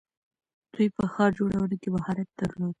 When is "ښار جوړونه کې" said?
1.13-1.89